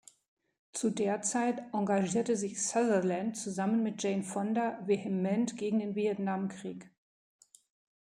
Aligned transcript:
Zu 0.73 0.89
der 0.89 1.21
Zeit 1.21 1.61
engagierte 1.73 2.35
sich 2.35 2.59
Sutherland 2.59 3.37
zusammen 3.37 3.83
mit 3.83 4.01
Jane 4.01 4.23
Fonda 4.23 4.79
vehement 4.87 5.57
gegen 5.57 5.77
den 5.77 5.93
Vietnamkrieg. 5.93 6.89